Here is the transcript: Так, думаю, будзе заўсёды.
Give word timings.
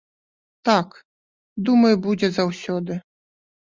Так, 0.69 0.89
думаю, 1.69 1.95
будзе 2.09 2.27
заўсёды. 2.43 2.93